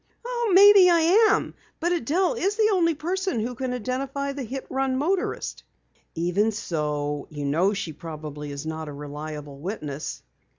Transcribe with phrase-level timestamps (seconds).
[0.51, 4.97] "Maybe I am, but Adelle is the only person who can identify the hit run
[4.97, 5.63] motorist."
[6.15, 10.23] "Even so, you know she probably is not a reliable witness."